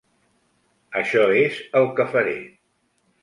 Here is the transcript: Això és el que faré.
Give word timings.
Això 1.01 1.25
és 1.41 1.59
el 1.81 1.87
que 1.99 2.09
faré. 2.15 2.35